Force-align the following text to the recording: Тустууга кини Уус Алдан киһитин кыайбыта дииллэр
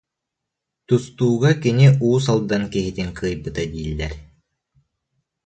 Тустууга 0.87 1.51
кини 1.61 1.87
Уус 2.05 2.25
Алдан 2.33 2.63
киһитин 2.73 3.09
кыайбыта 3.17 3.63
дииллэр 3.71 4.13